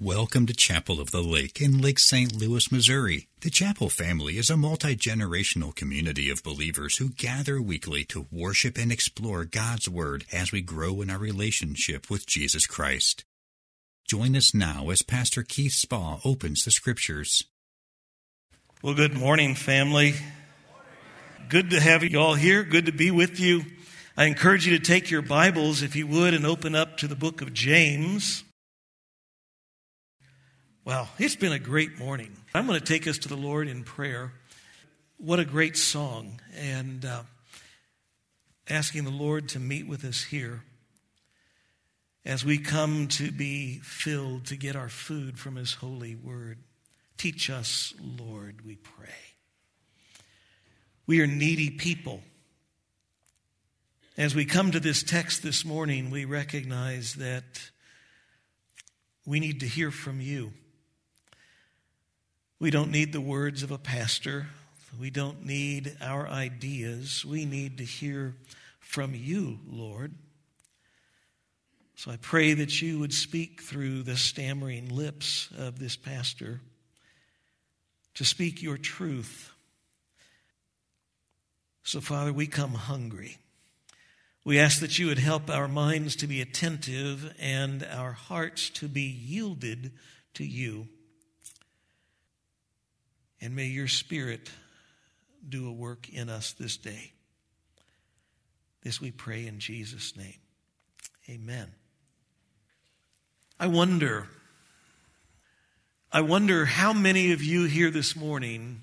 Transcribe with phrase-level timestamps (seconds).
[0.00, 2.34] Welcome to Chapel of the Lake in Lake St.
[2.34, 3.28] Louis, Missouri.
[3.42, 8.76] The Chapel family is a multi generational community of believers who gather weekly to worship
[8.76, 13.24] and explore God's Word as we grow in our relationship with Jesus Christ.
[14.04, 17.44] Join us now as Pastor Keith Spa opens the Scriptures.
[18.82, 20.14] Well, good morning, family.
[21.48, 22.64] Good to have you all here.
[22.64, 23.62] Good to be with you.
[24.16, 27.14] I encourage you to take your Bibles, if you would, and open up to the
[27.14, 28.43] book of James.
[30.86, 32.36] Wow, it's been a great morning.
[32.54, 34.32] I'm going to take us to the Lord in prayer.
[35.16, 36.42] What a great song.
[36.54, 37.22] And uh,
[38.68, 40.62] asking the Lord to meet with us here
[42.26, 46.58] as we come to be filled to get our food from His holy word.
[47.16, 49.08] Teach us, Lord, we pray.
[51.06, 52.20] We are needy people.
[54.18, 57.70] As we come to this text this morning, we recognize that
[59.24, 60.52] we need to hear from you.
[62.64, 64.46] We don't need the words of a pastor.
[64.98, 67.22] We don't need our ideas.
[67.22, 68.36] We need to hear
[68.80, 70.14] from you, Lord.
[71.94, 76.62] So I pray that you would speak through the stammering lips of this pastor
[78.14, 79.52] to speak your truth.
[81.82, 83.36] So, Father, we come hungry.
[84.42, 88.88] We ask that you would help our minds to be attentive and our hearts to
[88.88, 89.92] be yielded
[90.32, 90.88] to you.
[93.44, 94.50] And may your Spirit
[95.46, 97.12] do a work in us this day.
[98.82, 100.38] This we pray in Jesus' name.
[101.28, 101.70] Amen.
[103.60, 104.28] I wonder,
[106.10, 108.80] I wonder how many of you here this morning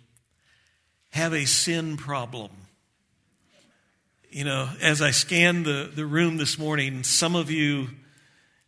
[1.09, 2.51] have a sin problem.
[4.29, 7.87] You know, as I scanned the, the room this morning, some of you,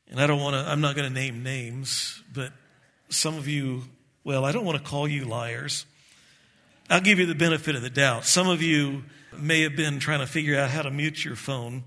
[0.09, 2.52] and I don't want to, I'm not going to name names, but
[3.09, 3.83] some of you
[4.24, 5.86] well, I don't want to call you liars.
[6.90, 8.26] I'll give you the benefit of the doubt.
[8.26, 9.04] Some of you
[9.38, 11.84] may have been trying to figure out how to mute your phone,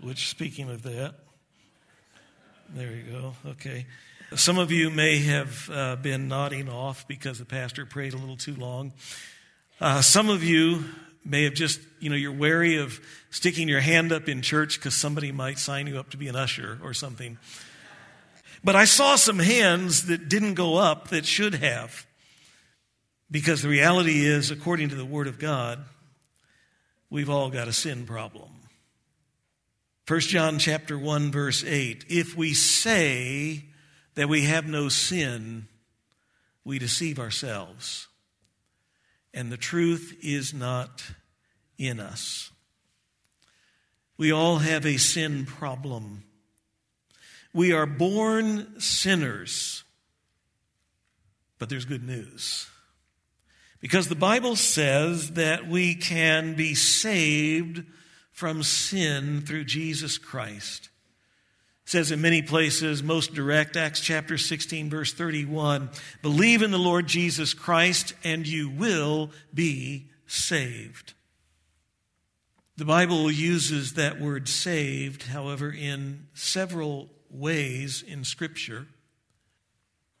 [0.00, 1.14] which, speaking of that,
[2.70, 3.34] there you go.
[3.50, 3.86] Okay.
[4.34, 8.36] Some of you may have uh, been nodding off because the pastor prayed a little
[8.36, 8.92] too long.
[9.80, 10.84] Uh, some of you
[11.24, 14.94] may have just, you know, you're wary of sticking your hand up in church because
[14.94, 17.38] somebody might sign you up to be an usher or something.
[18.66, 22.04] But I saw some hands that didn't go up that should have.
[23.30, 25.84] Because the reality is, according to the Word of God,
[27.08, 28.50] we've all got a sin problem.
[30.08, 33.66] 1 John chapter 1 verse 8 if we say
[34.16, 35.66] that we have no sin
[36.64, 38.06] we deceive ourselves
[39.34, 41.02] and the truth is not
[41.76, 42.52] in us
[44.16, 46.22] we all have a sin problem
[47.56, 49.82] we are born sinners.
[51.58, 52.68] But there's good news.
[53.80, 57.82] Because the Bible says that we can be saved
[58.30, 60.90] from sin through Jesus Christ.
[61.84, 65.88] It says in many places, most direct, Acts chapter 16, verse 31,
[66.20, 71.14] believe in the Lord Jesus Christ and you will be saved.
[72.76, 78.86] The Bible uses that word saved, however, in several ways in Scripture.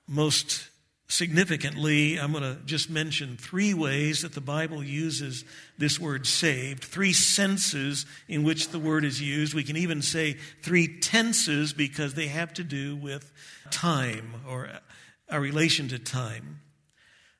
[0.08, 0.68] Most
[1.08, 5.44] significantly, I'm going to just mention three ways that the Bible uses
[5.78, 9.54] this word saved, three senses in which the word is used.
[9.54, 13.32] We can even say three tenses because they have to do with
[13.70, 14.68] time or
[15.28, 16.60] a relation to time.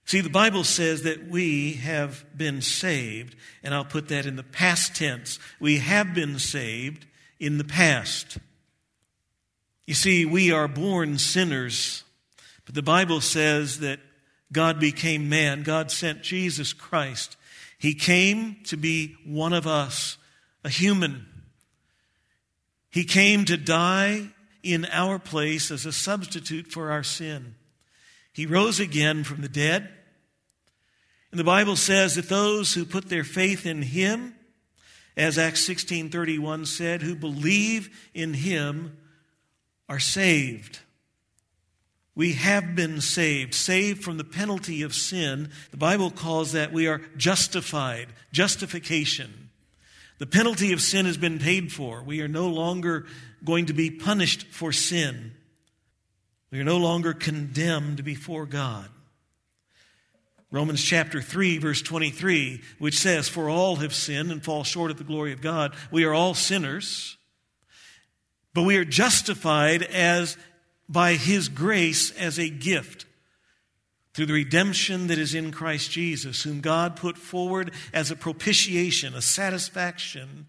[0.05, 3.35] See, the Bible says that we have been saved,
[3.65, 5.41] and I'll put that in the past tense.
[5.59, 7.07] We have been saved
[7.41, 8.39] in the past.
[9.87, 12.03] You see, we are born sinners,
[12.65, 14.01] but the Bible says that
[14.53, 15.63] God became man.
[15.63, 17.37] God sent Jesus Christ.
[17.79, 20.19] He came to be one of us,
[20.65, 21.27] a human.
[22.91, 24.29] He came to die
[24.65, 27.55] in our place as a substitute for our sin.
[28.33, 29.89] He rose again from the dead.
[31.31, 34.35] And the Bible says that those who put their faith in him,
[35.17, 38.97] as Acts 16:31 said, who believe in him
[39.89, 40.81] are saved.
[42.15, 45.51] We have been saved, saved from the penalty of sin.
[45.71, 49.51] The Bible calls that we are justified, justification.
[50.19, 52.03] The penalty of sin has been paid for.
[52.03, 53.05] We are no longer
[53.45, 55.33] going to be punished for sin.
[56.51, 58.89] We are no longer condemned before God.
[60.51, 64.97] Romans chapter 3, verse 23, which says, For all have sinned and fall short of
[64.97, 65.75] the glory of God.
[65.91, 67.16] We are all sinners.
[68.57, 70.39] But we are justified as
[70.89, 73.05] by His grace as a gift
[74.15, 79.13] through the redemption that is in Christ Jesus, whom God put forward as a propitiation,
[79.13, 80.47] a satisfaction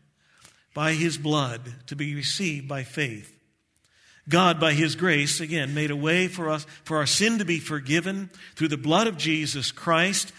[0.73, 3.37] by His blood to be received by faith.
[4.29, 7.59] God, by His grace, again, made a way for us, for our sin to be
[7.59, 10.31] forgiven through the blood of Jesus Christ.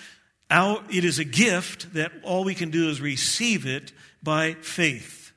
[0.50, 3.92] it is a gift that all we can do is receive it
[4.22, 5.32] by faith.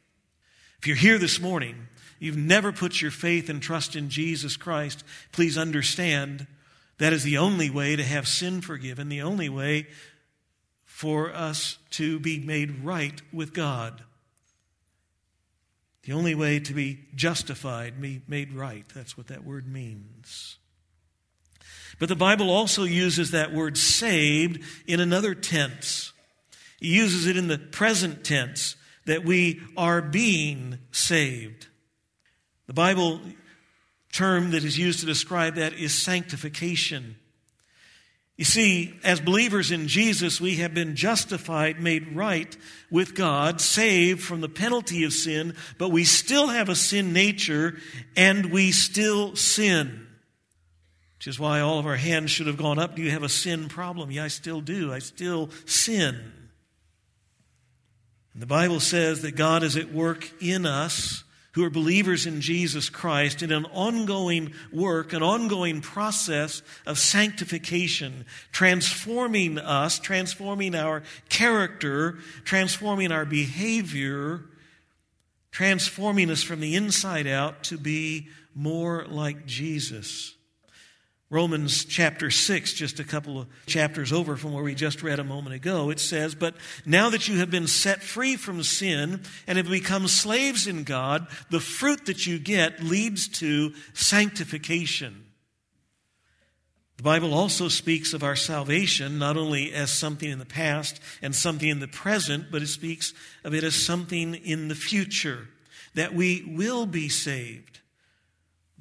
[0.79, 1.89] If you're here this morning,
[2.21, 5.03] you've never put your faith and trust in Jesus Christ,
[5.33, 6.47] please understand
[6.99, 9.87] that is the only way to have sin forgiven, the only way
[10.85, 14.03] for us to be made right with God.
[16.03, 18.85] The only way to be justified, be made right.
[18.93, 20.57] That's what that word means.
[21.99, 26.13] But the Bible also uses that word saved in another tense.
[26.79, 28.75] It uses it in the present tense
[29.05, 31.67] that we are being saved.
[32.71, 33.19] The Bible
[34.13, 37.17] term that is used to describe that is sanctification.
[38.37, 42.55] You see, as believers in Jesus, we have been justified, made right
[42.89, 47.75] with God, saved from the penalty of sin, but we still have a sin nature
[48.15, 50.07] and we still sin.
[51.17, 52.95] Which is why all of our hands should have gone up.
[52.95, 54.11] Do you have a sin problem?
[54.11, 54.93] Yeah, I still do.
[54.93, 56.15] I still sin.
[58.31, 62.39] And the Bible says that God is at work in us who are believers in
[62.39, 71.03] Jesus Christ in an ongoing work, an ongoing process of sanctification, transforming us, transforming our
[71.29, 74.41] character, transforming our behavior,
[75.51, 80.35] transforming us from the inside out to be more like Jesus.
[81.31, 85.23] Romans chapter 6, just a couple of chapters over from where we just read a
[85.23, 86.55] moment ago, it says, But
[86.85, 91.25] now that you have been set free from sin and have become slaves in God,
[91.49, 95.23] the fruit that you get leads to sanctification.
[96.97, 101.33] The Bible also speaks of our salvation not only as something in the past and
[101.33, 103.13] something in the present, but it speaks
[103.45, 105.47] of it as something in the future,
[105.95, 107.80] that we will be saved.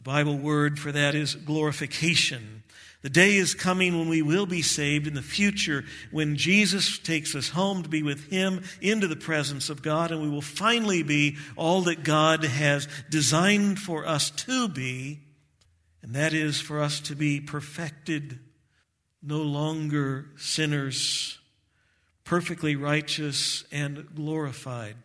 [0.01, 2.63] The Bible word for that is glorification.
[3.03, 7.35] The day is coming when we will be saved in the future, when Jesus takes
[7.35, 11.03] us home to be with Him into the presence of God, and we will finally
[11.03, 15.21] be all that God has designed for us to be,
[16.01, 18.39] and that is for us to be perfected,
[19.23, 21.39] no longer sinners,
[22.25, 24.97] perfectly righteous and glorified.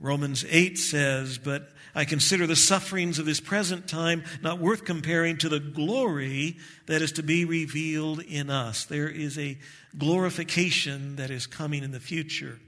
[0.00, 5.36] Romans 8 says, But I consider the sufferings of this present time not worth comparing
[5.38, 6.56] to the glory
[6.86, 8.84] that is to be revealed in us.
[8.84, 9.58] There is a
[9.98, 12.58] glorification that is coming in the future.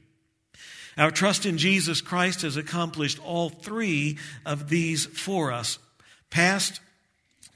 [0.97, 5.79] Our trust in Jesus Christ has accomplished all three of these for us
[6.31, 6.81] past,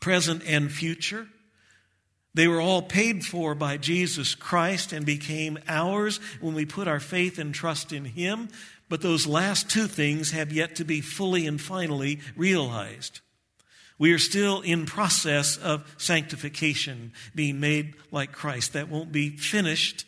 [0.01, 1.27] present, and future.
[2.35, 7.01] They were all paid for by Jesus Christ and became ours when we put our
[7.01, 8.49] faith and trust in Him.
[8.89, 13.21] But those last two things have yet to be fully and finally realized.
[13.99, 18.73] We are still in process of sanctification, being made like Christ.
[18.73, 20.07] That won't be finished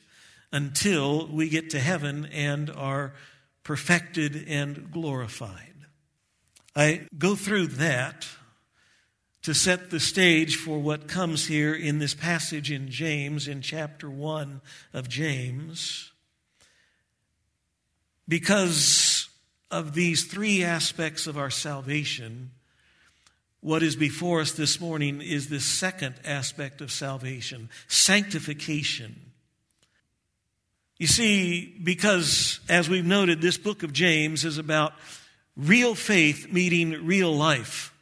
[0.52, 3.14] until we get to heaven and are
[3.64, 5.74] perfected and glorified.
[6.74, 8.26] I go through that
[9.42, 14.08] to set the stage for what comes here in this passage in James, in chapter
[14.08, 14.60] 1
[14.92, 16.09] of James
[18.30, 19.28] because
[19.72, 22.52] of these three aspects of our salvation,
[23.60, 29.16] what is before us this morning is this second aspect of salvation sanctification.
[30.96, 34.92] You see, because as we've noted, this book of James is about
[35.56, 37.92] real faith meeting real life.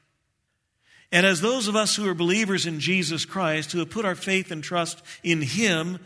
[1.11, 4.15] And as those of us who are believers in Jesus Christ, who have put our
[4.15, 6.01] faith and trust in Him,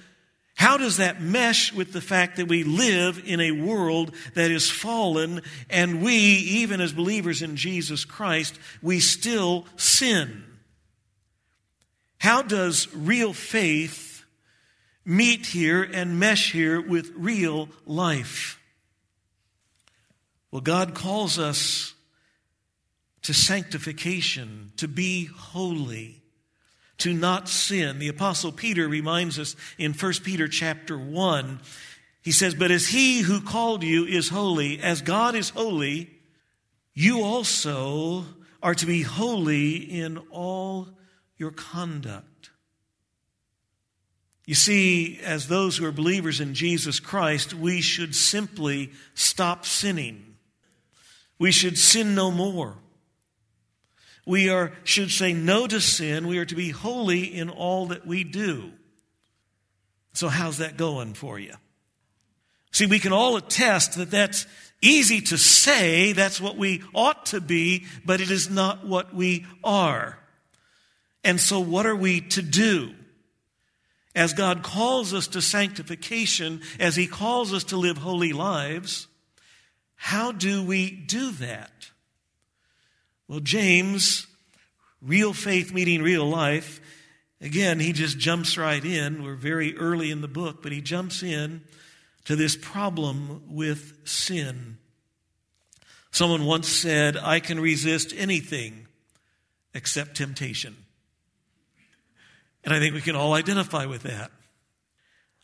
[0.54, 4.70] how does that mesh with the fact that we live in a world that is
[4.70, 5.40] fallen
[5.70, 10.44] and we, even as believers in Jesus Christ, we still sin?
[12.18, 14.24] How does real faith
[15.04, 18.60] meet here and mesh here with real life?
[20.52, 21.94] Well, God calls us
[23.22, 26.21] to sanctification, to be holy
[27.02, 27.98] to not sin.
[27.98, 31.60] The apostle Peter reminds us in 1 Peter chapter 1.
[32.22, 36.10] He says, But as he who called you is holy, as God is holy,
[36.94, 38.24] you also
[38.62, 40.90] are to be holy in all
[41.36, 42.50] your conduct.
[44.46, 50.36] You see, as those who are believers in Jesus Christ, we should simply stop sinning.
[51.38, 52.76] We should sin no more.
[54.26, 56.26] We are, should say no to sin.
[56.26, 58.72] We are to be holy in all that we do.
[60.14, 61.54] So, how's that going for you?
[62.70, 64.46] See, we can all attest that that's
[64.80, 69.46] easy to say, that's what we ought to be, but it is not what we
[69.64, 70.18] are.
[71.24, 72.94] And so, what are we to do?
[74.14, 79.06] As God calls us to sanctification, as He calls us to live holy lives,
[79.96, 81.91] how do we do that?
[83.32, 84.26] Well, James,
[85.00, 86.82] real faith meeting real life,
[87.40, 89.24] again, he just jumps right in.
[89.24, 91.62] We're very early in the book, but he jumps in
[92.26, 94.76] to this problem with sin.
[96.10, 98.86] Someone once said, I can resist anything
[99.72, 100.76] except temptation.
[102.64, 104.30] And I think we can all identify with that.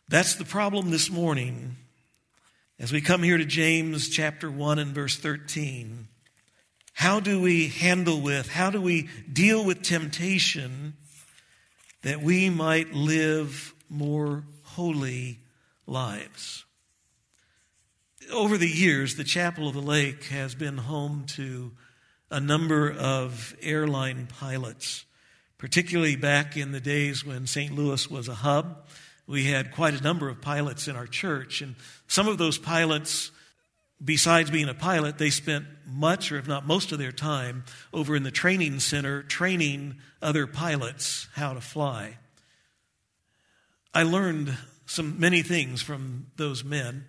[0.09, 1.75] That's the problem this morning
[2.77, 6.07] as we come here to James chapter 1 and verse 13.
[6.99, 10.97] How do we handle with, how do we deal with temptation
[12.01, 15.39] that we might live more holy
[15.87, 16.65] lives?
[18.33, 21.71] Over the years, the Chapel of the Lake has been home to
[22.29, 25.05] a number of airline pilots
[25.57, 27.73] particularly back in the days when St.
[27.73, 28.87] Louis was a hub.
[29.25, 31.75] We had quite a number of pilots in our church, and
[32.07, 33.31] some of those pilots,
[34.03, 37.63] besides being a pilot, they spent much, or if not most of their time,
[37.93, 42.17] over in the training center training other pilots how to fly.
[43.93, 47.05] I learned some many things from those men,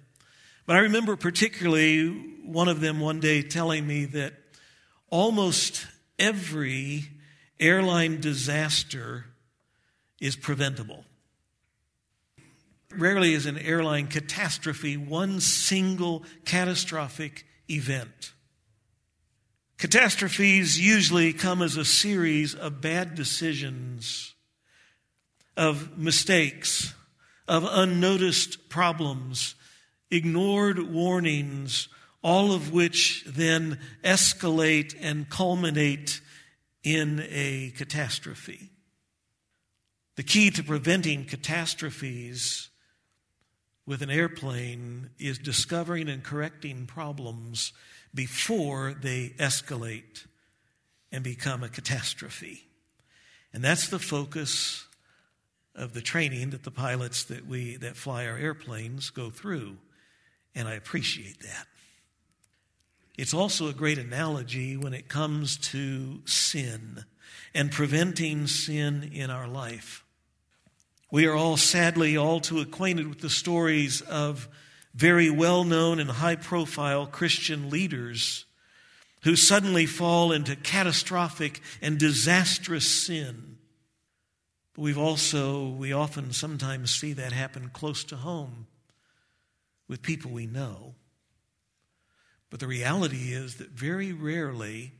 [0.67, 2.09] but I remember particularly
[2.45, 4.35] one of them one day telling me that
[5.09, 5.87] almost
[6.19, 7.05] every
[7.59, 9.27] airline disaster
[10.21, 11.05] is preventable.
[12.97, 18.33] Rarely is an airline catastrophe one single catastrophic event.
[19.79, 24.35] Catastrophes usually come as a series of bad decisions,
[25.57, 26.93] of mistakes,
[27.47, 29.55] of unnoticed problems,
[30.11, 31.89] ignored warnings,
[32.23, 36.21] all of which then escalate and culminate
[36.83, 38.71] in a catastrophe.
[40.17, 42.70] The key to preventing catastrophes
[43.91, 47.73] with an airplane is discovering and correcting problems
[48.15, 50.29] before they escalate
[51.11, 52.69] and become a catastrophe.
[53.53, 54.87] And that's the focus
[55.75, 59.77] of the training that the pilots that we that fly our airplanes go through.
[60.55, 61.67] And I appreciate that.
[63.19, 67.07] It's also a great analogy when it comes to sin
[67.53, 70.05] and preventing sin in our life.
[71.13, 74.49] We are all sadly all too acquainted with the stories of
[74.95, 78.45] very well known and high profile Christian leaders
[79.23, 83.59] who suddenly fall into catastrophic and disastrous sin.
[84.75, 88.67] But we've also, we often sometimes see that happen close to home
[89.89, 90.95] with people we know.
[92.51, 94.93] But the reality is that very rarely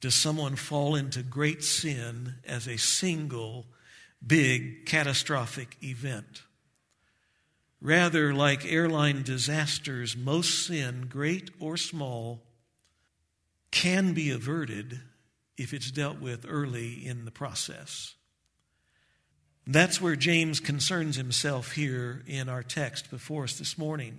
[0.00, 3.66] does someone fall into great sin as a single
[4.26, 6.42] big catastrophic event.
[7.80, 12.42] Rather, like airline disasters, most sin, great or small,
[13.70, 15.00] can be averted
[15.56, 18.14] if it's dealt with early in the process.
[19.66, 24.18] That's where James concerns himself here in our text before us this morning.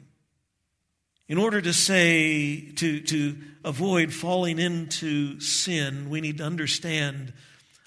[1.27, 7.33] In order to say, to, to avoid falling into sin, we need to understand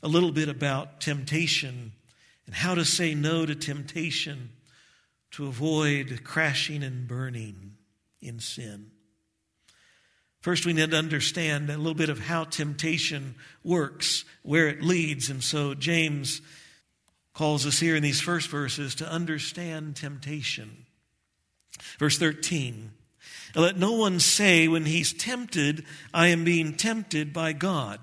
[0.02, 1.92] a little bit about temptation
[2.52, 4.50] and how to say no to temptation
[5.30, 7.76] to avoid crashing and burning
[8.21, 8.90] in sin.
[10.42, 15.30] First, we need to understand a little bit of how temptation works, where it leads.
[15.30, 16.42] And so, James
[17.32, 20.85] calls us here in these first verses to understand temptation.
[21.99, 22.90] Verse 13
[23.54, 27.99] let no one say when he's tempted, I am being tempted by God.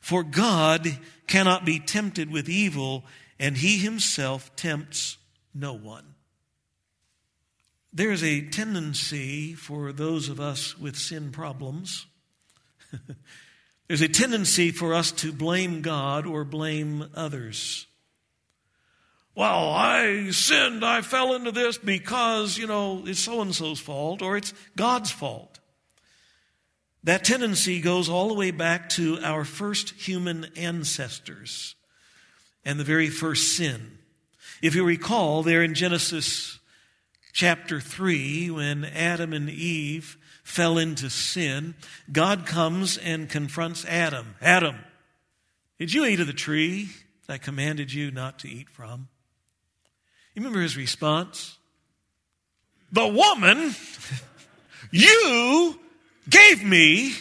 [0.00, 3.04] For God cannot be tempted with evil,
[3.38, 5.18] and he himself tempts
[5.54, 6.14] no one.
[7.92, 12.06] There is a tendency for those of us with sin problems.
[13.88, 17.88] There's a tendency for us to blame God or blame others
[19.38, 24.20] well, I sinned, I fell into this because, you know, it's so and so's fault
[24.20, 25.60] or it's God's fault.
[27.04, 31.76] That tendency goes all the way back to our first human ancestors
[32.68, 33.96] and the very first sin.
[34.60, 36.58] If you recall, there in Genesis
[37.32, 41.74] chapter 3, when Adam and Eve fell into sin,
[42.12, 44.34] God comes and confronts Adam.
[44.42, 44.76] Adam,
[45.78, 46.90] did you eat of the tree
[47.26, 49.08] that I commanded you not to eat from?
[50.34, 51.56] You remember his response?
[52.92, 53.74] The woman
[54.90, 55.80] you
[56.28, 57.14] gave me,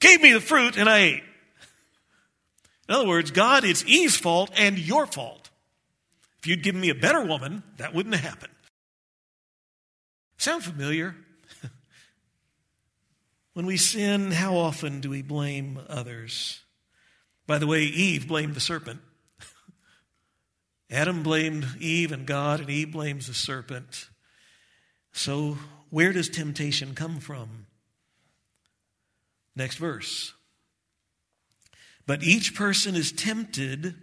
[0.00, 1.22] gave me the fruit, and I ate.
[2.88, 5.50] In other words, God, it's Eve's fault and your fault.
[6.38, 8.52] If you'd given me a better woman, that wouldn't have happened.
[10.38, 11.16] Sound familiar?
[13.54, 16.60] when we sin, how often do we blame others?
[17.46, 19.00] By the way, Eve blamed the serpent.
[20.90, 24.08] Adam blamed Eve and God, and Eve blames the serpent.
[25.12, 25.58] So,
[25.90, 27.66] where does temptation come from?
[29.56, 30.34] Next verse.
[32.06, 33.94] But each person is tempted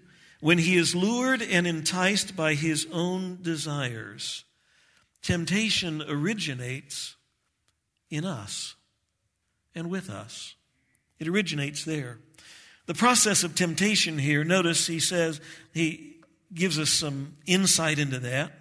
[0.42, 4.44] when he is lured and enticed by his own desires.
[5.22, 7.16] Temptation originates
[8.10, 8.76] in us
[9.74, 10.56] and with us.
[11.18, 12.20] It originates there.
[12.86, 15.40] The process of temptation here, notice he says,
[15.74, 16.18] he
[16.54, 18.52] gives us some insight into that.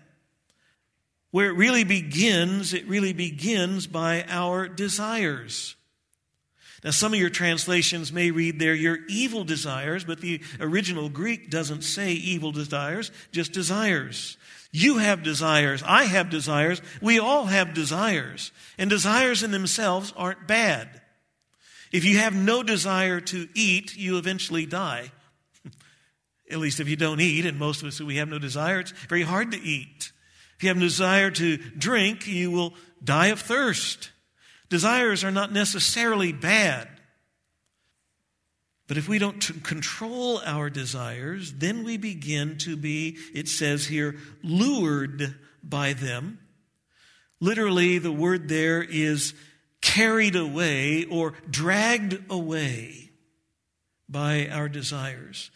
[1.32, 5.74] Where it really begins, it really begins by our desires.
[6.84, 11.48] Now, some of your translations may read there your evil desires, but the original Greek
[11.48, 14.36] doesn't say evil desires, just desires.
[14.72, 15.82] You have desires.
[15.86, 16.80] I have desires.
[17.00, 18.50] We all have desires.
[18.78, 20.88] And desires in themselves aren't bad.
[21.92, 25.12] If you have no desire to eat, you eventually die.
[26.50, 28.92] At least if you don't eat, and most of us, we have no desire, it's
[29.08, 30.10] very hard to eat.
[30.56, 32.72] If you have no desire to drink, you will
[33.04, 34.11] die of thirst.
[34.72, 36.88] Desires are not necessarily bad.
[38.88, 44.16] But if we don't control our desires, then we begin to be, it says here,
[44.42, 46.38] lured by them.
[47.38, 49.34] Literally, the word there is
[49.82, 53.10] carried away or dragged away
[54.08, 55.50] by our desires.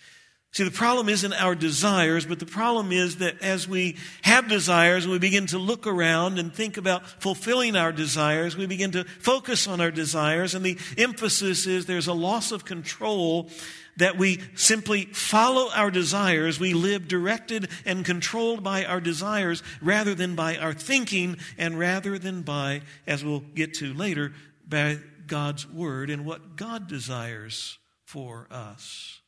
[0.57, 5.05] See, the problem isn't our desires, but the problem is that as we have desires
[5.05, 9.05] and we begin to look around and think about fulfilling our desires, we begin to
[9.05, 13.51] focus on our desires, and the emphasis is there's a loss of control
[13.99, 16.59] that we simply follow our desires.
[16.59, 22.19] We live directed and controlled by our desires rather than by our thinking and rather
[22.19, 24.33] than by, as we'll get to later,
[24.67, 29.21] by God's word and what God desires for us.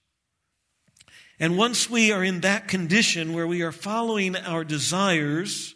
[1.40, 5.74] And once we are in that condition where we are following our desires,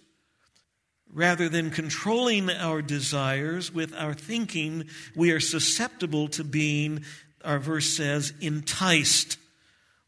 [1.12, 7.04] rather than controlling our desires with our thinking, we are susceptible to being,
[7.44, 9.38] our verse says, enticed,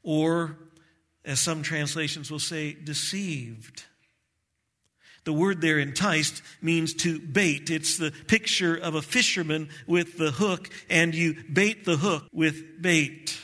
[0.02, 0.56] or,
[1.24, 3.84] as some translations will say, deceived.
[5.24, 7.70] The word there, enticed, means to bait.
[7.70, 12.82] It's the picture of a fisherman with the hook, and you bait the hook with
[12.82, 13.38] bait.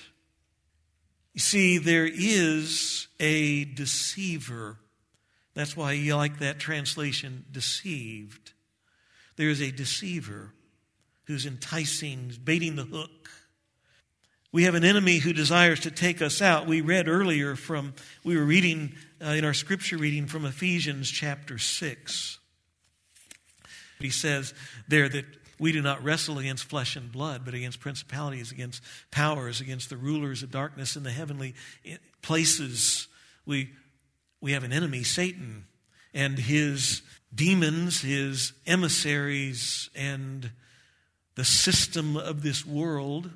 [1.35, 4.79] You see, there is a deceiver.
[5.55, 8.53] That's why you like that translation, deceived.
[9.37, 10.53] There is a deceiver
[11.25, 13.31] who's enticing, baiting the hook.
[14.53, 16.67] We have an enemy who desires to take us out.
[16.67, 21.57] We read earlier from, we were reading uh, in our scripture reading from Ephesians chapter
[21.57, 22.39] 6.
[24.01, 24.55] He says
[24.89, 25.25] there that
[25.61, 29.97] we do not wrestle against flesh and blood, but against principalities, against powers, against the
[29.97, 31.55] rulers of darkness in the heavenly
[32.23, 33.09] places.
[33.45, 33.71] We,
[34.41, 35.67] we have an enemy, Satan,
[36.15, 40.51] and his demons, his emissaries, and
[41.35, 43.31] the system of this world,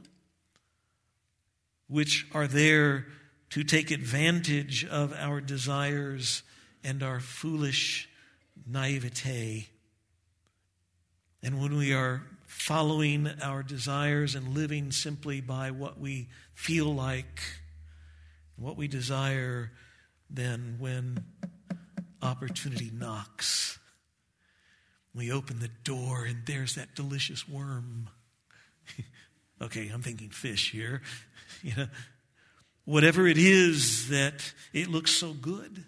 [1.89, 3.07] which are there
[3.51, 6.43] to take advantage of our desires
[6.83, 8.09] and our foolish
[8.67, 9.69] naivete.
[11.45, 17.43] And when we are following our desires and living simply by what we feel like,
[18.57, 19.71] what we desire,
[20.31, 21.23] then when
[22.23, 23.79] opportunity knocks,
[25.15, 28.09] we open the door and there's that delicious worm.
[29.61, 31.03] okay, I'm thinking fish here.
[31.63, 31.89] you know,
[32.87, 35.85] whatever it is that it looks so good.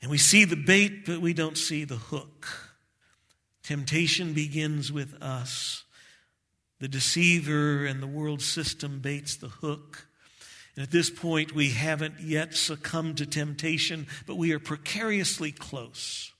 [0.00, 2.69] And we see the bait, but we don't see the hook.
[3.70, 5.84] Temptation begins with us.
[6.80, 10.08] The deceiver and the world system baits the hook.
[10.74, 16.32] And at this point, we haven't yet succumbed to temptation, but we are precariously close.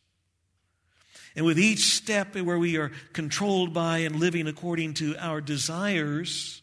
[1.36, 6.62] And with each step where we are controlled by and living according to our desires,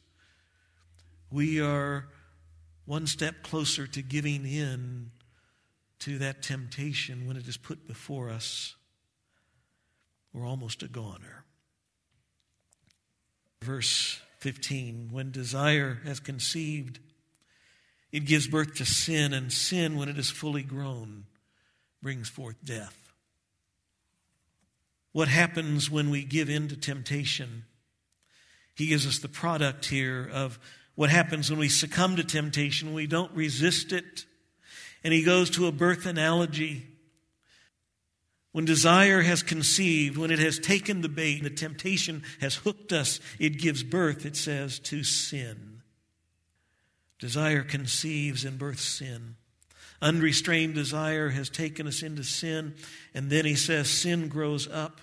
[1.32, 2.10] we are
[2.84, 5.12] one step closer to giving in
[6.00, 8.76] to that temptation when it is put before us
[10.38, 11.44] we're almost a goner.
[13.64, 17.00] Verse 15 When desire has conceived,
[18.12, 21.26] it gives birth to sin, and sin, when it is fully grown,
[22.02, 23.12] brings forth death.
[25.12, 27.66] What happens when we give in to temptation?
[28.76, 30.60] He gives us the product here of
[30.94, 34.26] what happens when we succumb to temptation, we don't resist it.
[35.04, 36.88] And he goes to a birth analogy.
[38.58, 43.20] When desire has conceived, when it has taken the bait, the temptation has hooked us,
[43.38, 45.84] it gives birth, it says, to sin.
[47.20, 49.36] Desire conceives and births sin.
[50.02, 52.74] Unrestrained desire has taken us into sin.
[53.14, 55.02] And then he says, sin grows up.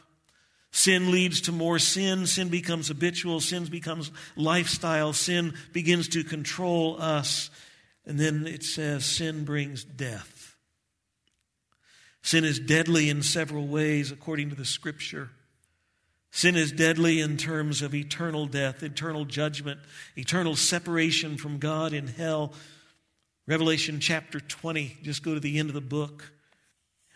[0.72, 2.26] Sin leads to more sin.
[2.26, 3.38] Sin becomes habitual.
[3.40, 5.12] Sin becomes lifestyle.
[5.12, 7.50] Sin begins to control us.
[8.04, 10.33] And then it says, sin brings death.
[12.24, 15.28] Sin is deadly in several ways, according to the scripture.
[16.30, 19.78] Sin is deadly in terms of eternal death, eternal judgment,
[20.16, 22.54] eternal separation from God in hell.
[23.46, 26.32] Revelation chapter 20, just go to the end of the book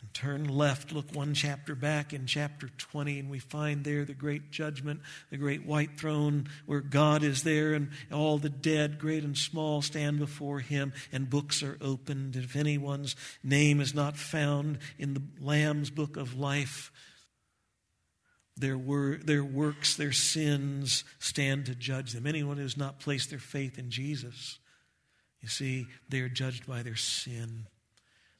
[0.00, 0.92] and turn left.
[0.92, 5.36] Look one chapter back in chapter 20, and we find there the great judgment, the
[5.36, 10.18] great white throne where God is there, and all the dead, great and small, stand
[10.18, 12.36] before him, and books are opened.
[12.36, 16.92] If anyone's name is not found in the Lamb's book of life,
[18.56, 22.26] their, wor- their works, their sins stand to judge them.
[22.26, 24.58] Anyone who has not placed their faith in Jesus,
[25.40, 27.66] you see, they are judged by their sin.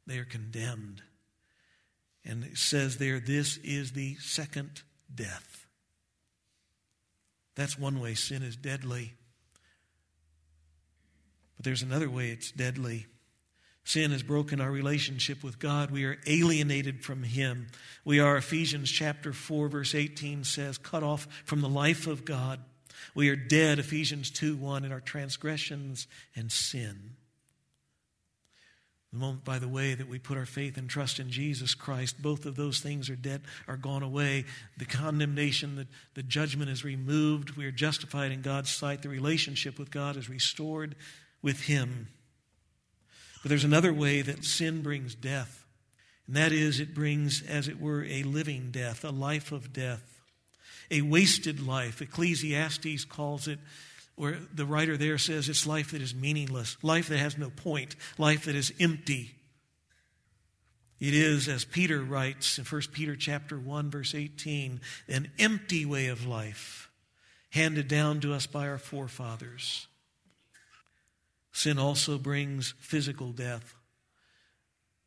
[0.07, 1.03] They are condemned.
[2.29, 5.67] And it says there, this is the second death.
[7.57, 9.15] That's one way sin is deadly.
[11.57, 13.07] But there's another way it's deadly.
[13.83, 15.91] Sin has broken our relationship with God.
[15.91, 17.69] We are alienated from Him.
[18.05, 22.61] We are, Ephesians chapter 4, verse 18 says, cut off from the life of God.
[23.15, 27.17] We are dead, Ephesians 2 1, in our transgressions and sin.
[29.13, 32.21] The moment, by the way, that we put our faith and trust in Jesus Christ,
[32.21, 34.45] both of those things are dead, are gone away.
[34.77, 37.57] The condemnation, the, the judgment is removed.
[37.57, 39.01] We are justified in God's sight.
[39.01, 40.95] The relationship with God is restored
[41.41, 42.09] with Him.
[43.43, 45.65] But there's another way that sin brings death,
[46.27, 50.21] and that is it brings, as it were, a living death, a life of death,
[50.91, 52.03] a wasted life.
[52.03, 53.59] Ecclesiastes calls it,
[54.19, 57.97] where the writer there says it's life that is meaningless, life that has no point,
[58.19, 59.35] life that is empty.
[61.01, 66.09] It is, as Peter writes in 1 Peter chapter 1, verse 18, an empty way
[66.09, 66.91] of life
[67.51, 69.87] handed down to us by our forefathers.
[71.53, 73.75] Sin also brings physical death.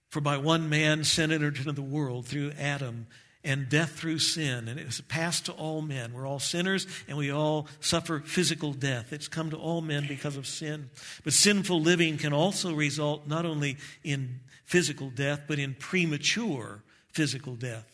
[0.09, 3.07] For by one man sin entered into the world through Adam,
[3.43, 4.67] and death through sin.
[4.67, 6.13] And it was passed to all men.
[6.13, 9.13] We're all sinners, and we all suffer physical death.
[9.13, 10.89] It's come to all men because of sin.
[11.23, 17.55] But sinful living can also result not only in physical death, but in premature physical
[17.55, 17.87] death.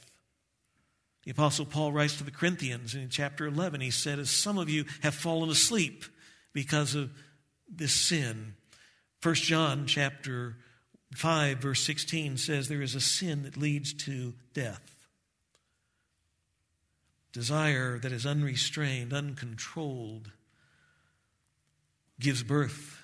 [1.23, 4.69] The Apostle Paul writes to the Corinthians in chapter 11, he said, As some of
[4.69, 6.05] you have fallen asleep
[6.53, 7.11] because of
[7.69, 8.53] this sin.
[9.21, 10.55] 1 John chapter
[11.15, 14.96] 5 verse 16 says there is a sin that leads to death.
[17.37, 20.31] Desire that is unrestrained, uncontrolled
[22.19, 23.03] gives birth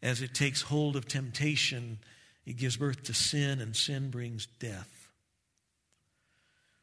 [0.00, 1.98] as it takes hold of temptation,
[2.46, 5.10] it gives birth to sin and sin brings death.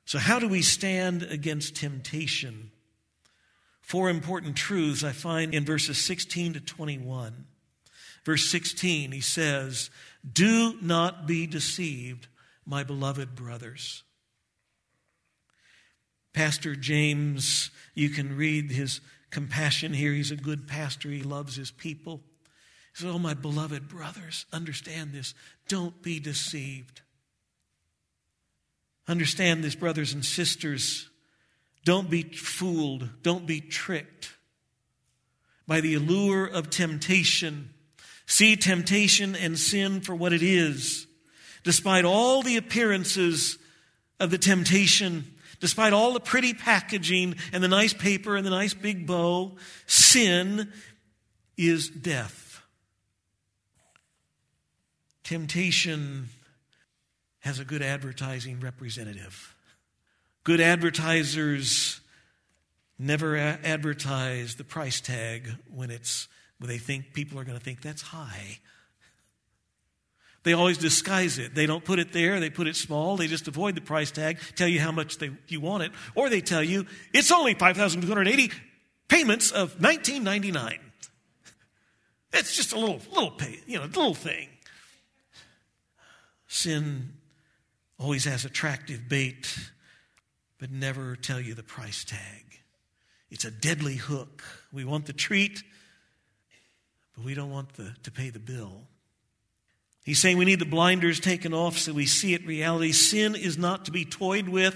[0.04, 2.72] So how do we stand against temptation?
[3.80, 7.46] Four important truths I find in verses 16 to 21.
[8.26, 9.90] Verse 16, he says,
[10.30, 12.28] Do not be deceived,
[12.66, 14.04] my beloved brothers.
[16.36, 20.12] Pastor James, you can read his compassion here.
[20.12, 22.22] He's a good pastor, he loves his people.
[22.94, 25.34] He says, Oh, my beloved brothers, understand this.
[25.70, 27.02] Don't be deceived.
[29.08, 31.10] Understand this, brothers and sisters.
[31.86, 33.08] Don't be fooled.
[33.22, 34.34] Don't be tricked
[35.66, 37.70] by the allure of temptation.
[38.26, 41.08] See temptation and sin for what it is.
[41.64, 43.58] Despite all the appearances
[44.20, 48.74] of the temptation, despite all the pretty packaging and the nice paper and the nice
[48.74, 49.56] big bow,
[49.88, 50.72] sin
[51.58, 52.62] is death.
[55.24, 56.30] Temptation
[57.40, 59.56] has a good advertising representative.
[60.44, 62.00] Good advertisers
[63.00, 66.28] never advertise the price tag when it's
[66.60, 68.60] when they think people are going to think that's high.
[70.46, 71.56] They always disguise it.
[71.56, 72.40] They don't put it there.
[72.40, 73.18] They put it small.
[73.18, 76.30] They just avoid the price tag, tell you how much they, you want it, or
[76.30, 78.52] they tell you it's only 5,280.
[79.08, 80.80] payments of 1999.
[82.34, 84.50] It's just a little, little pay, you know, little thing.
[86.48, 87.14] Sin
[87.98, 89.58] always has attractive bait,
[90.60, 92.44] but never tell you the price tag.
[93.32, 94.44] It's a deadly hook.
[94.72, 95.64] We want the treat,
[97.16, 98.84] but we don't want the, to pay the bill.
[100.06, 102.92] He's saying we need the blinders taken off so we see it reality.
[102.92, 104.76] Sin is not to be toyed with,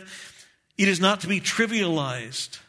[0.76, 2.60] it is not to be trivialized.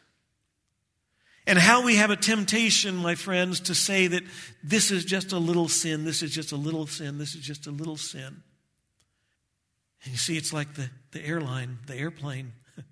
[1.47, 4.21] And how we have a temptation, my friends, to say that
[4.63, 7.65] this is just a little sin, this is just a little sin, this is just
[7.65, 8.43] a little sin.
[10.03, 12.53] And you see, it's like the, the airline, the airplane.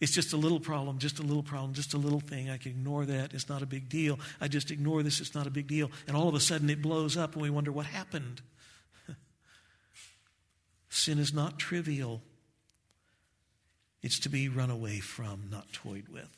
[0.00, 2.50] It's just a little problem, just a little problem, just a little thing.
[2.50, 3.34] I can ignore that.
[3.34, 4.20] It's not a big deal.
[4.40, 5.20] I just ignore this.
[5.20, 5.90] It's not a big deal.
[6.06, 8.40] And all of a sudden it blows up and we wonder what happened.
[10.88, 12.22] Sin is not trivial,
[14.02, 16.28] it's to be run away from, not toyed with.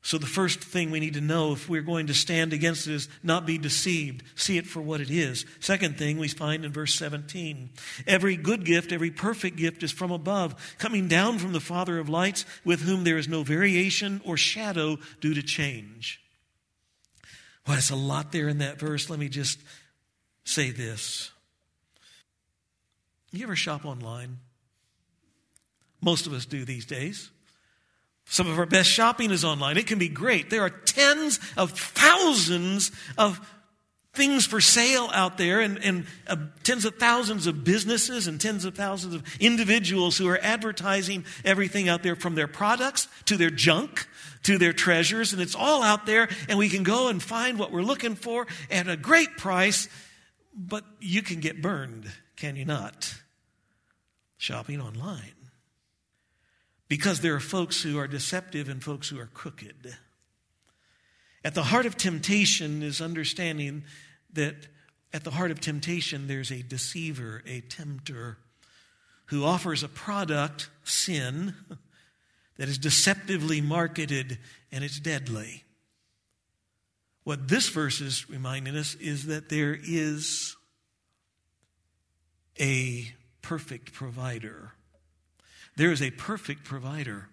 [0.00, 2.94] So, the first thing we need to know if we're going to stand against it
[2.94, 4.22] is not be deceived.
[4.36, 5.44] See it for what it is.
[5.60, 7.70] Second thing we find in verse 17
[8.06, 12.08] every good gift, every perfect gift is from above, coming down from the Father of
[12.08, 16.22] lights, with whom there is no variation or shadow due to change.
[17.66, 19.10] Well, there's a lot there in that verse.
[19.10, 19.60] Let me just
[20.44, 21.32] say this.
[23.32, 24.38] You ever shop online?
[26.00, 27.30] Most of us do these days.
[28.24, 29.76] Some of our best shopping is online.
[29.78, 30.50] It can be great.
[30.50, 33.40] There are tens of thousands of
[34.12, 38.64] things for sale out there and, and uh, tens of thousands of businesses and tens
[38.64, 43.50] of thousands of individuals who are advertising everything out there from their products to their
[43.50, 44.06] junk
[44.42, 45.32] to their treasures.
[45.32, 48.46] And it's all out there and we can go and find what we're looking for
[48.70, 49.88] at a great price,
[50.54, 53.14] but you can get burned, can you not?
[54.38, 55.34] Shopping online
[56.88, 59.96] because there are folks who are deceptive and folks who are crooked.
[61.44, 63.84] At the heart of temptation is understanding
[64.32, 64.56] that
[65.12, 68.38] at the heart of temptation there's a deceiver, a tempter,
[69.26, 71.54] who offers a product, sin,
[72.56, 74.38] that is deceptively marketed
[74.72, 75.64] and it's deadly.
[77.24, 80.56] What this verse is reminding us is that there is
[82.60, 84.72] a perfect provider
[85.78, 87.28] there is a perfect provider.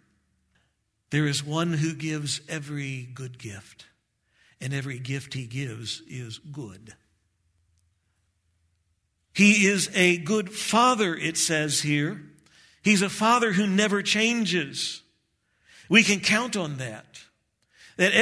[1.10, 3.88] There is one who gives every good gift,
[4.62, 6.94] and every gift he gives is good.
[9.34, 12.22] He is a good father, it says here.
[12.84, 15.02] He's a father who never changes.
[15.90, 17.22] We can count on that.
[17.98, 18.14] That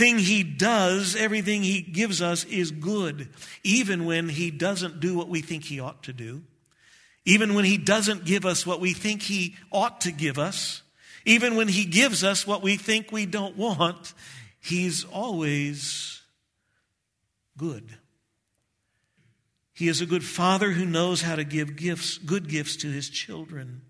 [0.00, 3.28] everything he does, everything he gives us is good,
[3.62, 6.42] even when he doesn't do what we think he ought to do.
[7.26, 10.82] Even when He doesn't give us what we think He ought to give us,
[11.24, 14.14] even when He gives us what we think we don't want,
[14.58, 16.22] He's always
[17.56, 17.96] good.
[19.74, 23.08] He is a good father who knows how to give gifts, good gifts to his
[23.08, 23.82] children.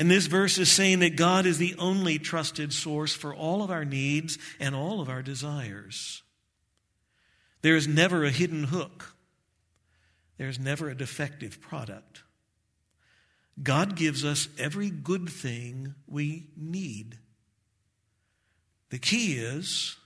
[0.00, 3.70] And this verse is saying that God is the only trusted source for all of
[3.70, 6.22] our needs and all of our desires.
[7.60, 9.14] There is never a hidden hook.
[10.38, 12.22] There's never a defective product.
[13.62, 17.18] God gives us every good thing we need.
[18.88, 19.96] The key is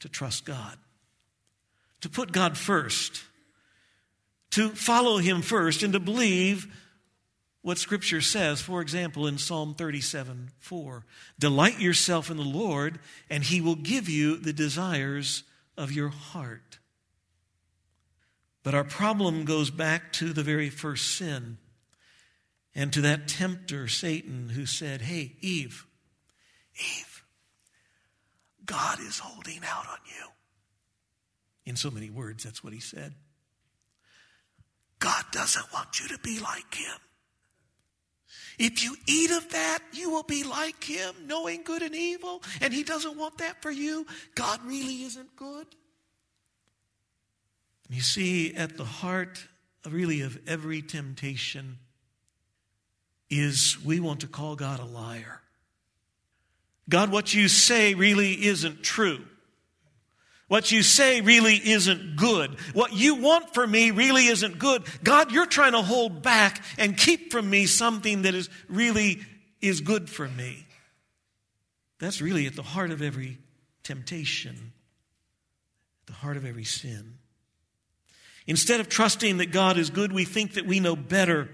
[0.00, 0.76] to trust God,
[2.00, 3.22] to put God first,
[4.50, 6.66] to follow Him first, and to believe
[7.66, 8.60] what Scripture says.
[8.60, 11.04] For example, in Psalm 37 4,
[11.36, 15.42] delight yourself in the Lord, and He will give you the desires
[15.76, 16.78] of your heart.
[18.62, 21.58] But our problem goes back to the very first sin
[22.72, 25.88] and to that tempter, Satan, who said, Hey, Eve,
[26.76, 27.24] Eve,
[28.64, 30.26] God is holding out on you.
[31.64, 33.14] In so many words, that's what he said.
[35.00, 37.00] God doesn't want you to be like him.
[38.58, 42.72] If you eat of that, you will be like him, knowing good and evil, and
[42.72, 44.06] he doesn't want that for you.
[44.34, 45.66] God really isn't good.
[47.88, 49.46] You see, at the heart,
[49.88, 51.78] really, of every temptation
[53.28, 55.42] is we want to call God a liar.
[56.88, 59.24] God, what you say really isn't true.
[60.48, 62.58] What you say really isn't good.
[62.72, 64.84] What you want for me really isn't good.
[65.02, 69.20] God, you're trying to hold back and keep from me something that is really
[69.60, 70.66] is good for me.
[71.98, 73.38] That's really at the heart of every
[73.82, 74.72] temptation,
[76.02, 77.14] at the heart of every sin.
[78.46, 81.48] Instead of trusting that God is good, we think that we know better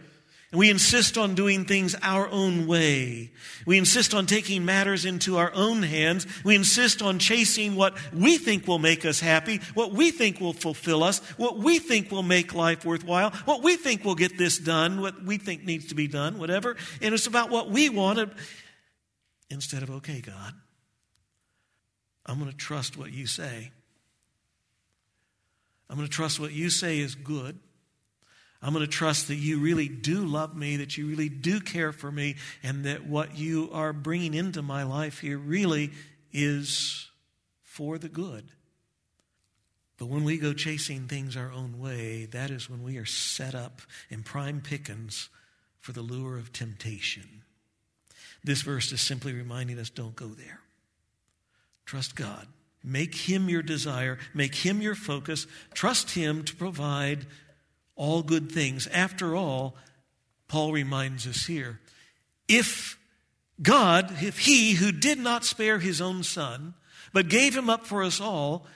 [0.53, 3.33] And we insist on doing things our own way.
[3.65, 6.27] We insist on taking matters into our own hands.
[6.45, 10.53] We insist on chasing what we think will make us happy, what we think will
[10.53, 14.59] fulfill us, what we think will make life worthwhile, what we think will get this
[14.59, 16.77] done, what we think needs to be done, whatever.
[17.01, 18.31] And it's about what we want
[19.49, 20.53] instead of, okay, God,
[22.27, 23.73] I'm going to trust what you say.
[25.89, 27.59] I'm going to trust what you say is good.
[28.63, 31.93] I'm going to trust that you really do love me, that you really do care
[31.93, 35.91] for me, and that what you are bringing into my life here really
[36.33, 37.09] is
[37.63, 38.51] for the good.
[39.99, 43.55] But when we go chasing things our own way, that is when we are set
[43.55, 45.29] up in prime pickings
[45.81, 47.43] for the lure of temptation.
[48.45, 50.61] This verse is simply reminding us don't go there.
[51.85, 52.47] Trust God.
[52.85, 57.27] Make Him your desire, make Him your focus, trust Him to provide
[57.97, 58.87] all good things.
[58.89, 59.77] After all,
[60.49, 61.81] Paul reminds us here
[62.49, 62.99] if
[63.61, 66.75] God, if He who did not spare His own Son,
[67.13, 68.67] but gave Him up for us all,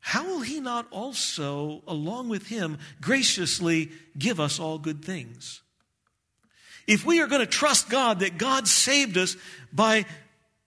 [0.00, 5.62] how will He not also, along with Him, graciously give us all good things?
[6.86, 9.36] If we are going to trust God that God saved us
[9.72, 10.04] by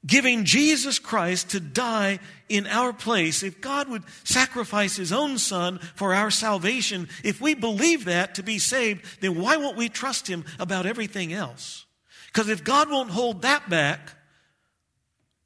[0.05, 5.79] giving Jesus Christ to die in our place, if God would sacrifice his own son
[5.95, 10.27] for our salvation, if we believe that to be saved, then why won't we trust
[10.27, 11.85] him about everything else?
[12.27, 14.11] Because if God won't hold that back,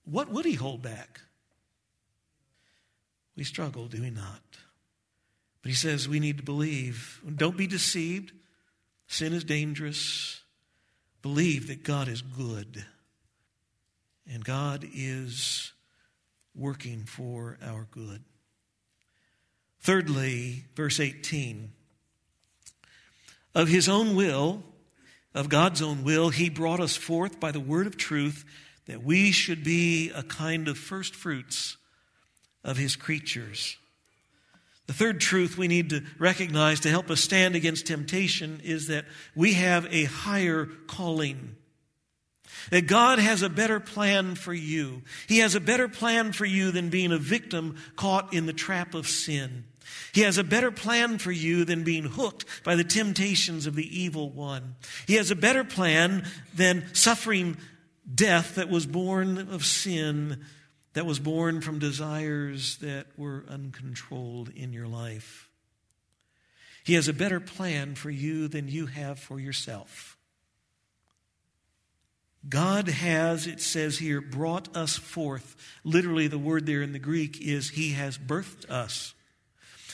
[0.04, 1.22] what would he hold back?
[3.38, 4.42] We struggle, do we not?
[5.62, 7.22] But he says we need to believe.
[7.36, 8.34] Don't be deceived.
[9.08, 10.42] Sin is dangerous.
[11.22, 12.86] Believe that God is good.
[14.32, 15.74] And God is
[16.56, 18.24] working for our good.
[19.80, 21.72] Thirdly, verse 18
[23.56, 24.64] of his own will,
[25.34, 28.46] of God's own will, he brought us forth by the word of truth
[28.86, 31.78] that we should be a kind of first fruits
[32.64, 33.78] of his creatures.
[34.88, 39.06] The third truth we need to recognize to help us stand against temptation is that
[39.36, 41.56] we have a higher calling.
[42.72, 45.02] That God has a better plan for you.
[45.28, 48.94] He has a better plan for you than being a victim caught in the trap
[48.94, 49.66] of sin.
[50.14, 54.02] He has a better plan for you than being hooked by the temptations of the
[54.02, 54.76] evil one.
[55.08, 57.58] He has a better plan than suffering
[58.14, 60.46] death that was born of sin,
[60.94, 65.50] that was born from desires that were uncontrolled in your life.
[66.84, 70.18] He has a better plan for you than you have for yourself.
[72.48, 75.58] God has, it says here, brought us forth.
[75.84, 79.14] Literally, the word there in the Greek is He has birthed us.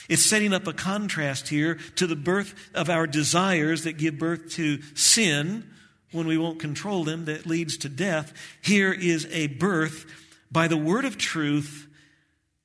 [0.08, 4.51] It's setting up a contrast here to the birth of our desires that give birth
[4.51, 5.67] to sin
[6.12, 8.31] when we won't control them, that leads to death.
[8.62, 10.05] Here is a birth
[10.51, 11.88] by the word of truth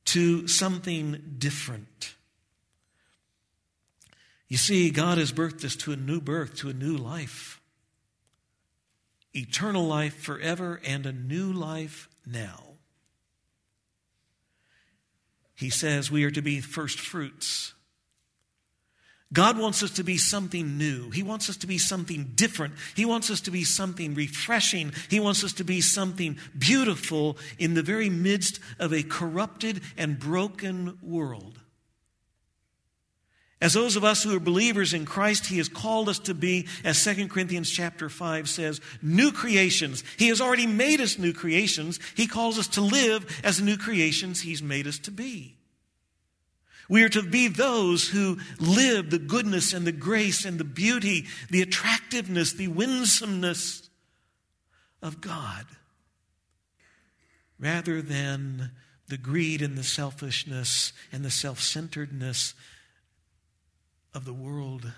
[0.06, 2.14] to something different.
[4.48, 7.59] You see, God has birthed us to a new birth, to a new life
[9.34, 12.64] eternal life forever and a new life now.
[15.54, 17.74] He says we are to be first fruits.
[19.32, 21.10] God wants us to be something new.
[21.10, 22.74] He wants us to be something different.
[22.96, 24.92] He wants us to be something refreshing.
[25.08, 30.18] He wants us to be something beautiful in the very midst of a corrupted and
[30.18, 31.59] broken world.
[33.60, 36.66] As those of us who are believers in Christ, He has called us to be,
[36.82, 40.02] as 2 Corinthians chapter 5 says, new creations.
[40.16, 42.00] He has already made us new creations.
[42.14, 45.56] He calls us to live as new creations He's made us to be.
[46.88, 51.26] We are to be those who live the goodness and the grace and the beauty,
[51.50, 53.88] the attractiveness, the winsomeness
[55.02, 55.66] of God,
[57.60, 58.72] rather than
[59.06, 62.54] the greed and the selfishness and the self centeredness
[64.14, 64.92] of the world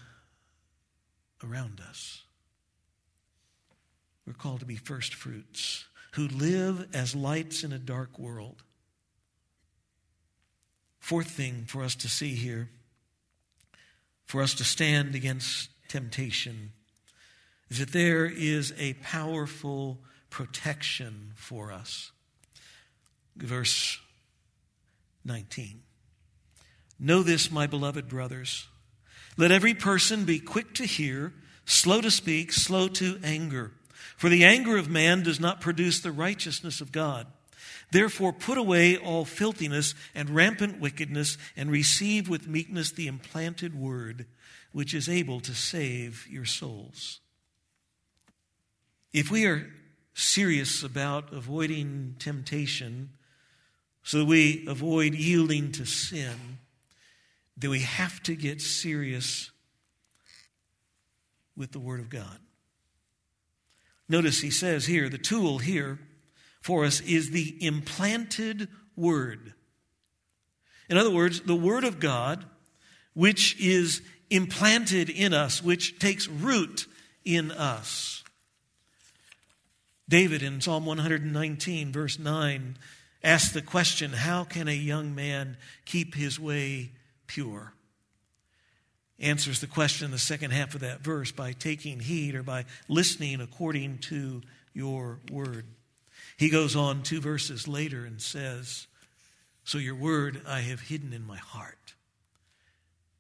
[1.44, 2.22] around us.
[4.26, 8.62] We're called to be first fruits who live as lights in a dark world.
[11.00, 12.68] Fourth thing for us to see here,
[14.24, 16.72] for us to stand against temptation,
[17.70, 19.98] is that there is a powerful
[20.30, 22.12] protection for us.
[23.36, 23.98] Verse
[25.24, 25.82] 19.
[26.98, 28.68] Know this, my beloved brothers
[29.36, 31.32] let every person be quick to hear,
[31.64, 33.72] slow to speak, slow to anger.
[34.16, 37.26] For the anger of man does not produce the righteousness of God.
[37.90, 44.26] Therefore, put away all filthiness and rampant wickedness, and receive with meekness the implanted word,
[44.72, 47.20] which is able to save your souls.
[49.12, 49.70] If we are
[50.14, 53.10] serious about avoiding temptation
[54.02, 56.58] so that we avoid yielding to sin,
[57.56, 59.50] then we have to get serious
[61.56, 62.38] with the Word of God.
[64.08, 65.98] Notice he says here, the tool here
[66.60, 69.54] for us is the implanted Word.
[70.88, 72.44] In other words, the Word of God,
[73.14, 76.86] which is implanted in us, which takes root
[77.24, 78.22] in us.
[80.08, 82.76] David in Psalm 119, verse 9,
[83.24, 86.90] asks the question How can a young man keep his way
[87.32, 87.72] pure?
[89.18, 92.64] Answers the question in the second half of that verse by taking heed or by
[92.88, 94.42] listening according to
[94.74, 95.64] your word.
[96.36, 98.86] He goes on two verses later and says,
[99.64, 101.94] So your word I have hidden in my heart,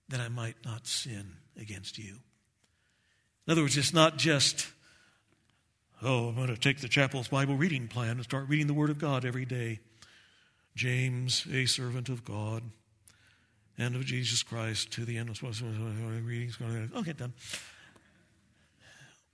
[0.08, 2.16] that I might not sin against you.
[3.46, 4.66] In other words, it's not just,
[6.02, 8.90] oh, I'm going to take the chapel's Bible reading plan and start reading the Word
[8.90, 9.80] of God every day.
[10.74, 12.62] James, a servant of God
[13.82, 15.42] and of Jesus Christ, to the end of
[16.26, 16.56] readings.
[16.96, 17.32] Okay, done.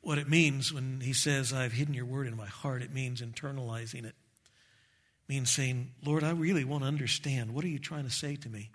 [0.00, 3.20] What it means when he says, I've hidden your word in my heart, it means
[3.20, 4.14] internalizing it.
[4.14, 7.52] It means saying, Lord, I really want to understand.
[7.52, 8.70] What are you trying to say to me?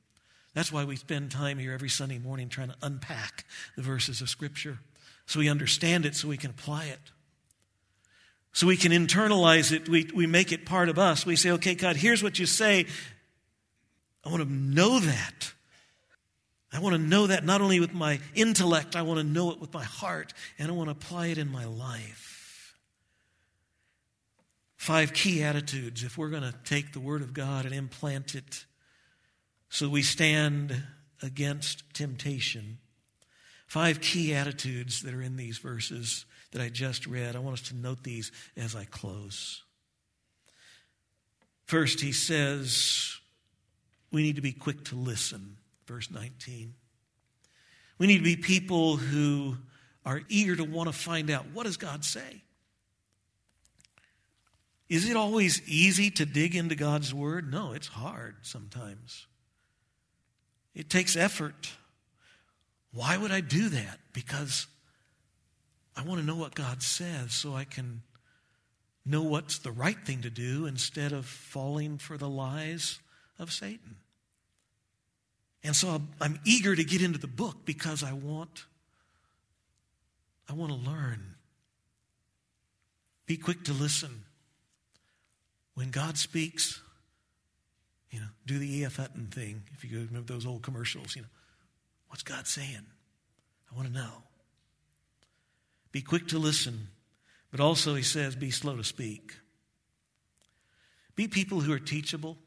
[0.54, 3.46] That's why we spend time here every Sunday morning trying to unpack
[3.76, 4.80] the verses of Scripture
[5.26, 7.00] so we understand it, so we can apply it.
[8.52, 11.26] So we can internalize it, we, we make it part of us.
[11.26, 12.86] We say, okay, God, here's what you say.
[14.24, 15.53] I want to know that.
[16.74, 19.60] I want to know that not only with my intellect, I want to know it
[19.60, 22.76] with my heart, and I want to apply it in my life.
[24.76, 28.66] Five key attitudes if we're going to take the Word of God and implant it
[29.70, 30.84] so we stand
[31.22, 32.80] against temptation.
[33.66, 37.36] Five key attitudes that are in these verses that I just read.
[37.36, 39.64] I want us to note these as I close.
[41.66, 43.16] First, he says
[44.12, 46.74] we need to be quick to listen, verse 19.
[47.98, 49.58] We need to be people who
[50.06, 52.42] are eager to want to find out what does God say?
[54.90, 57.52] Is it always easy to dig into God's word?
[57.52, 59.26] No, it's hard sometimes.
[60.76, 61.72] It takes effort.
[62.92, 64.00] Why would I do that?
[64.12, 64.68] Because
[65.96, 68.02] I want to know what God says so I can
[69.06, 73.00] know what's the right thing to do instead of falling for the lies
[73.40, 73.98] of Satan.
[75.64, 78.66] And so I'm eager to get into the book because I want
[80.50, 81.36] I want to learn.
[83.26, 84.26] Be quick to listen.
[85.76, 86.82] When God speaks,
[88.12, 88.98] you know, do the E.F.
[88.98, 89.64] Hutton thing.
[89.74, 91.30] If you remember those old commercials, you know,
[92.10, 92.86] what's God saying?
[93.72, 94.24] I want to know.
[95.92, 96.90] Be quick to listen,
[97.52, 99.36] but also, he says, be slow to speak.
[101.16, 102.38] Be people who are teachable.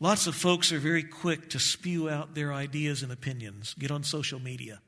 [0.00, 3.74] Lots of folks are very quick to spew out their ideas and opinions.
[3.74, 4.80] Get on social media.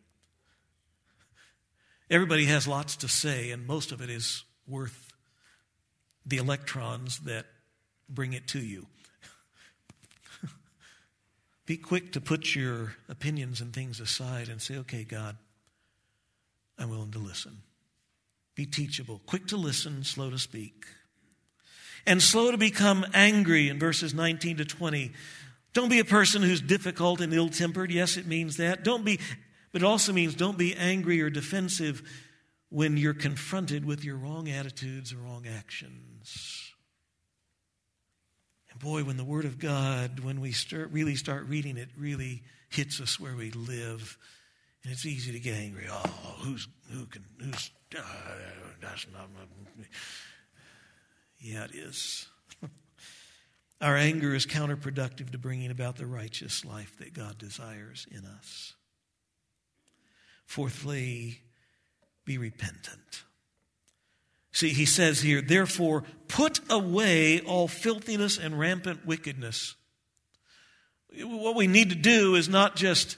[2.09, 5.13] Everybody has lots to say, and most of it is worth
[6.25, 7.47] the electrons that
[8.09, 8.87] bring it to you.
[11.67, 15.37] Be quick to put your opinions and things aside and say, okay, God,
[16.79, 17.63] I'm willing to listen.
[18.55, 20.87] Be teachable, quick to listen, slow to speak.
[22.07, 25.13] And slow to become angry in verses 19 to 20.
[25.73, 27.91] Don't be a person who's difficult and ill tempered.
[27.93, 28.83] Yes, it means that.
[28.83, 29.21] Don't be,
[29.73, 32.03] but it also means don't be angry or defensive
[32.71, 36.73] when you're confronted with your wrong attitudes or wrong actions
[38.71, 42.43] And boy, when the Word of God, when we start, really start reading it, really
[42.69, 44.17] hits us where we live.
[44.85, 45.87] And it's easy to get angry.
[45.91, 48.01] Oh, who's, who can, who's, uh,
[48.81, 49.29] that's not,
[51.41, 52.27] yeah, it is.
[53.81, 58.75] Our anger is counterproductive to bringing about the righteous life that God desires in us.
[60.45, 61.41] Fourthly,
[62.25, 63.25] be repentant.
[64.53, 69.77] See, he says here, therefore, put away all filthiness and rampant wickedness.
[71.23, 73.17] What we need to do is not just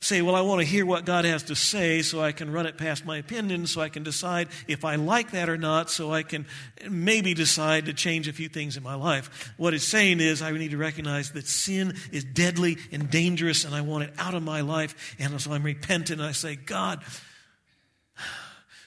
[0.00, 2.66] say, well, I want to hear what God has to say so I can run
[2.66, 6.12] it past my opinion, so I can decide if I like that or not, so
[6.12, 6.46] I can
[6.88, 9.52] maybe decide to change a few things in my life.
[9.56, 13.74] What it's saying is, I need to recognize that sin is deadly and dangerous, and
[13.74, 15.16] I want it out of my life.
[15.18, 17.02] And so I'm repentant, and I say, God,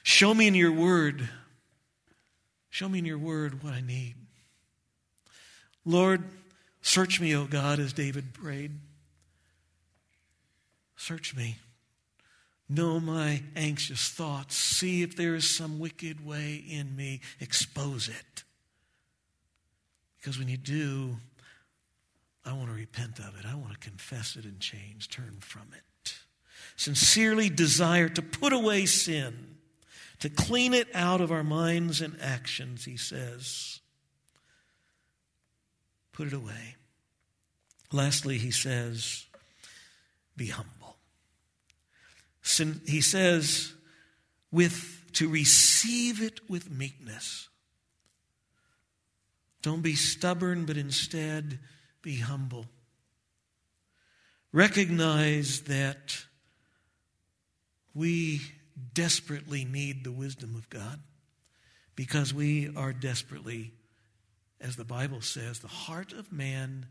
[0.02, 1.28] show me in your word
[2.70, 4.14] Show me in your word what I need.
[5.84, 6.22] Lord,
[6.82, 8.70] search me, O God, as David prayed.
[11.00, 11.56] Search me.
[12.68, 14.54] Know my anxious thoughts.
[14.54, 17.22] See if there is some wicked way in me.
[17.40, 18.44] Expose it.
[20.18, 21.16] Because when you do,
[22.44, 23.46] I want to repent of it.
[23.46, 26.16] I want to confess it and change, turn from it.
[26.76, 29.56] Sincerely desire to put away sin,
[30.18, 33.80] to clean it out of our minds and actions, he says.
[36.12, 36.76] Put it away.
[37.90, 39.24] Lastly, he says,
[40.36, 40.79] be humble.
[42.42, 43.72] He says,
[44.50, 47.48] with to receive it with meekness.
[49.62, 51.58] Don't be stubborn, but instead
[52.02, 52.66] be humble.
[54.52, 56.24] Recognize that
[57.94, 58.40] we
[58.94, 61.00] desperately need the wisdom of God
[61.94, 63.72] because we are desperately,
[64.60, 66.86] as the Bible says, the heart of man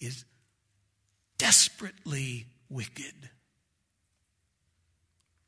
[0.00, 0.24] is
[1.38, 3.30] desperately wicked.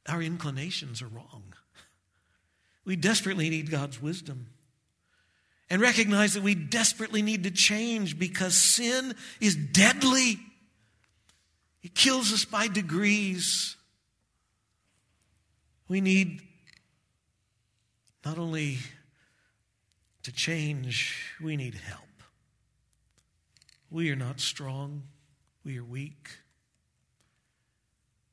[0.09, 1.55] Our inclinations are wrong.
[2.85, 4.47] We desperately need God's wisdom.
[5.69, 10.41] And recognize that we desperately need to change because sin is deadly.
[11.83, 13.77] It kills us by degrees.
[15.87, 16.43] We need
[18.25, 18.79] not only
[20.25, 22.01] to change, we need help.
[23.91, 25.05] We are not strong,
[25.65, 26.29] we are weak.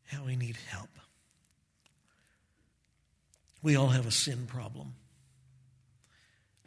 [0.05, 0.89] How we need help.
[3.61, 4.93] We all have a sin problem.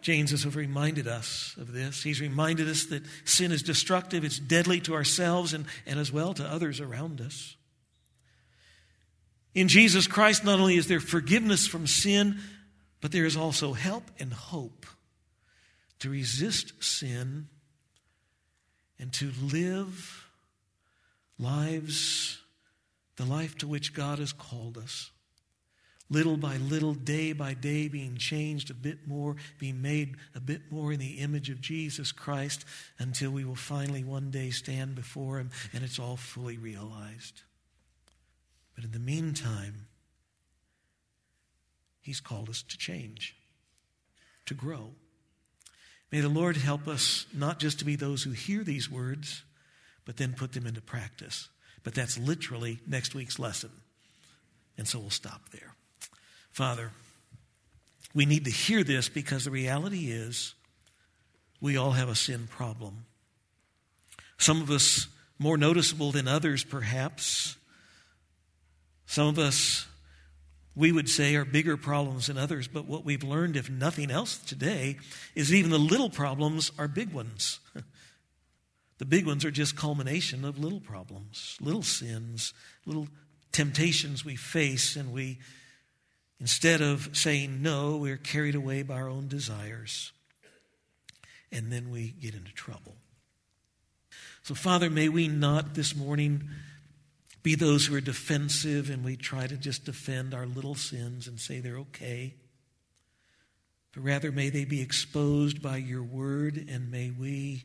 [0.03, 2.03] James has reminded us of this.
[2.03, 6.32] He's reminded us that sin is destructive, it's deadly to ourselves and, and as well
[6.34, 7.57] to others around us.
[9.55, 12.38] In Jesus Christ, not only is there forgiveness from sin,
[13.01, 14.86] but there is also help and hope
[15.99, 17.49] to resist sin
[18.99, 20.28] and to live
[21.38, 22.38] lives,
[23.16, 25.11] the life to which God has called us
[26.11, 30.70] little by little, day by day, being changed a bit more, being made a bit
[30.70, 32.64] more in the image of Jesus Christ
[32.98, 37.42] until we will finally one day stand before Him and it's all fully realized.
[38.74, 39.86] But in the meantime,
[42.00, 43.36] He's called us to change,
[44.46, 44.90] to grow.
[46.11, 49.44] May the Lord help us not just to be those who hear these words,
[50.04, 51.48] but then put them into practice.
[51.84, 53.70] But that's literally next week's lesson.
[54.76, 55.74] And so we'll stop there.
[56.61, 56.90] Father,
[58.14, 60.54] we need to hear this because the reality is
[61.58, 63.06] we all have a sin problem.
[64.36, 65.06] Some of us
[65.38, 67.56] more noticeable than others, perhaps.
[69.06, 69.86] Some of us,
[70.76, 72.68] we would say, are bigger problems than others.
[72.68, 74.98] But what we've learned, if nothing else today,
[75.34, 77.58] is even the little problems are big ones.
[78.98, 82.52] the big ones are just culmination of little problems, little sins,
[82.84, 83.08] little
[83.50, 85.38] temptations we face, and we
[86.41, 90.12] Instead of saying no, we're carried away by our own desires.
[91.53, 92.97] And then we get into trouble.
[94.43, 96.49] So, Father, may we not this morning
[97.43, 101.38] be those who are defensive and we try to just defend our little sins and
[101.38, 102.34] say they're okay.
[103.93, 107.64] But rather, may they be exposed by your word and may we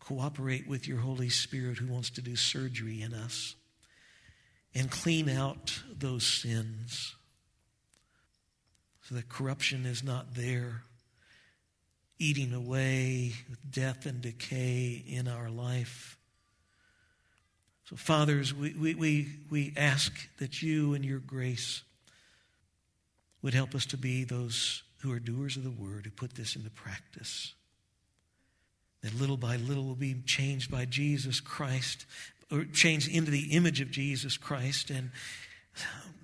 [0.00, 3.54] cooperate with your Holy Spirit who wants to do surgery in us
[4.74, 7.14] and clean out those sins
[9.02, 10.82] so that corruption is not there,
[12.18, 16.16] eating away with death and decay in our life.
[17.84, 21.82] So, fathers, we, we, we, we ask that you and your grace
[23.42, 26.56] would help us to be those who are doers of the word, who put this
[26.56, 27.52] into practice.
[29.02, 32.06] That little by little will be changed by Jesus Christ
[32.72, 35.10] changed into the image of Jesus Christ, and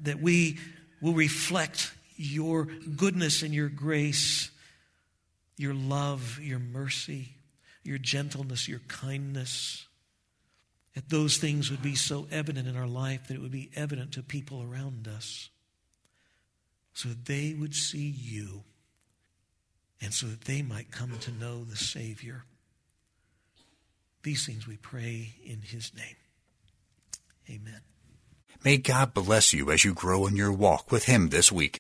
[0.03, 0.59] that we
[1.01, 2.67] will reflect your
[2.97, 4.51] goodness and your grace,
[5.57, 7.31] your love, your mercy,
[7.83, 9.87] your gentleness, your kindness.
[10.95, 14.13] That those things would be so evident in our life that it would be evident
[14.13, 15.49] to people around us.
[16.93, 18.65] So that they would see you
[20.01, 22.45] and so that they might come to know the Savior.
[24.23, 26.17] These things we pray in his name.
[27.49, 27.81] Amen.
[28.63, 31.79] May God bless you as you grow in your walk with him this week.